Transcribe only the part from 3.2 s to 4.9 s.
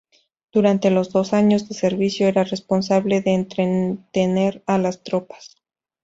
de entretener a